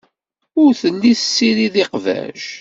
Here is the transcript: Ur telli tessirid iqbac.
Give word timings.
Ur 0.61 0.71
telli 0.81 1.13
tessirid 1.19 1.75
iqbac. 1.83 2.41